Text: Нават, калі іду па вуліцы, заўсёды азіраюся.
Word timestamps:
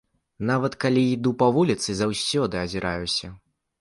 Нават, 0.49 0.77
калі 0.85 1.03
іду 1.09 1.33
па 1.41 1.49
вуліцы, 1.57 1.89
заўсёды 2.01 2.55
азіраюся. 2.65 3.27